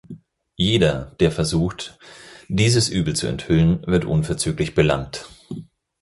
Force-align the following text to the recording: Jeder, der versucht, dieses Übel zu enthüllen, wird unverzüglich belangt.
Jeder, 0.55 1.15
der 1.19 1.31
versucht, 1.31 1.99
dieses 2.49 2.89
Übel 2.89 3.15
zu 3.15 3.27
enthüllen, 3.27 3.85
wird 3.85 4.03
unverzüglich 4.03 4.73
belangt. 4.73 5.29